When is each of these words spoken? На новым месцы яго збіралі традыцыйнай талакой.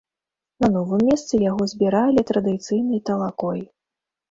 На 0.63 0.69
новым 0.75 1.03
месцы 1.09 1.41
яго 1.51 1.67
збіралі 1.75 2.25
традыцыйнай 2.33 3.05
талакой. 3.13 3.65